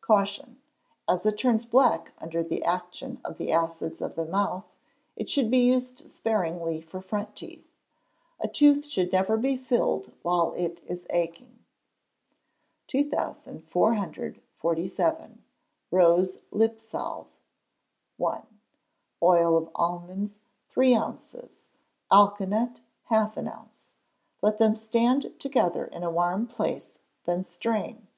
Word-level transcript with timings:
Caution. 0.00 0.60
As 1.08 1.24
it 1.24 1.38
turns 1.38 1.64
black 1.64 2.10
under 2.18 2.42
the 2.42 2.64
action 2.64 3.20
of 3.24 3.38
the 3.38 3.52
acids 3.52 4.02
of 4.02 4.16
the 4.16 4.24
mouth, 4.24 4.64
it 5.14 5.28
should 5.28 5.48
be 5.48 5.58
used 5.58 6.10
sparingly 6.10 6.80
for 6.80 7.00
front 7.00 7.36
teeth. 7.36 7.70
A 8.40 8.48
tooth 8.48 8.86
should 8.86 9.12
never 9.12 9.36
be 9.36 9.56
filled 9.56 10.12
while 10.22 10.54
it 10.54 10.82
is 10.88 11.06
aching. 11.10 11.60
2447. 12.88 15.44
Rose 15.92 16.40
Lipsalve. 16.50 17.28
i. 18.26 18.40
Oil 19.22 19.56
of 19.56 19.70
almonds, 19.76 20.40
three 20.68 20.96
ounces; 20.96 21.60
alkanet, 22.10 22.80
half 23.04 23.36
an 23.36 23.46
ounce. 23.46 23.94
Let 24.42 24.58
them 24.58 24.74
stand 24.74 25.38
together 25.38 25.84
in 25.84 26.02
a 26.02 26.10
warm 26.10 26.48
place, 26.48 26.98
then 27.22 27.44
strain. 27.44 28.08